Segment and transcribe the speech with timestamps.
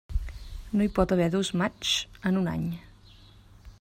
[0.79, 1.93] No hi pot haver dos maigs
[2.31, 2.65] en un any.